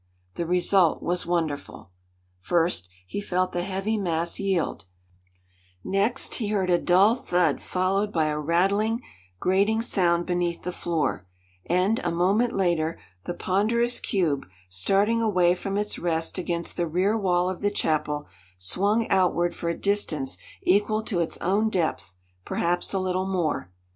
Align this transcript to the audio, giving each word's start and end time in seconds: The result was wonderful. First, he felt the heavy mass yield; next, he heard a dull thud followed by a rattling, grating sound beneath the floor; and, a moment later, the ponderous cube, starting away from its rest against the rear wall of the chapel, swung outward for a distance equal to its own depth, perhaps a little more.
The 0.33 0.47
result 0.47 1.03
was 1.03 1.27
wonderful. 1.27 1.91
First, 2.39 2.89
he 3.05 3.21
felt 3.21 3.51
the 3.51 3.61
heavy 3.61 3.99
mass 3.99 4.39
yield; 4.39 4.85
next, 5.83 6.33
he 6.41 6.47
heard 6.47 6.71
a 6.71 6.79
dull 6.79 7.13
thud 7.13 7.61
followed 7.61 8.11
by 8.11 8.25
a 8.25 8.39
rattling, 8.39 9.03
grating 9.39 9.79
sound 9.79 10.25
beneath 10.25 10.63
the 10.63 10.71
floor; 10.71 11.27
and, 11.67 11.99
a 11.99 12.09
moment 12.09 12.53
later, 12.55 12.99
the 13.25 13.35
ponderous 13.35 13.99
cube, 13.99 14.47
starting 14.69 15.21
away 15.21 15.53
from 15.53 15.77
its 15.77 15.99
rest 15.99 16.39
against 16.39 16.77
the 16.77 16.87
rear 16.87 17.15
wall 17.15 17.47
of 17.47 17.61
the 17.61 17.69
chapel, 17.69 18.25
swung 18.57 19.07
outward 19.09 19.53
for 19.53 19.69
a 19.69 19.77
distance 19.79 20.35
equal 20.63 21.03
to 21.03 21.19
its 21.19 21.37
own 21.41 21.69
depth, 21.69 22.15
perhaps 22.43 22.91
a 22.91 22.97
little 22.99 23.27
more. 23.27 23.69